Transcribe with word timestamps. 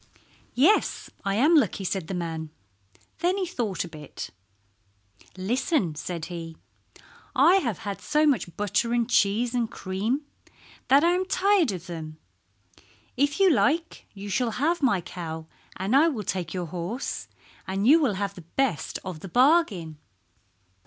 "Yes, 0.55 1.11
I 1.23 1.35
am 1.35 1.53
lucky," 1.55 1.83
said 1.83 2.07
the 2.07 2.15
man. 2.15 2.49
Then 3.19 3.37
he 3.37 3.45
thought 3.45 3.83
a 3.83 3.87
bit. 3.87 4.31
"Listen," 5.37 5.93
said 5.93 6.25
he. 6.25 6.57
"I 7.35 7.57
have 7.57 7.77
had 7.77 8.01
so 8.01 8.25
much 8.25 8.57
butter 8.57 8.93
and 8.93 9.07
cheese 9.07 9.53
and 9.53 9.69
cream 9.69 10.25
that 10.87 11.03
I 11.03 11.11
am 11.11 11.25
tired 11.25 11.71
of 11.71 11.85
them. 11.85 12.17
If 13.15 13.39
you 13.39 13.51
like 13.51 14.07
you 14.15 14.27
shall 14.27 14.53
have 14.57 14.81
my 14.81 15.01
cow 15.01 15.45
and 15.77 15.95
I 15.95 16.07
will 16.07 16.23
take 16.23 16.51
your 16.51 16.65
horse, 16.65 17.27
and 17.67 17.85
you 17.85 18.01
will 18.01 18.15
have 18.15 18.33
the 18.33 18.41
best 18.41 18.97
of 19.05 19.19
the 19.19 19.29
bargain." 19.29 19.99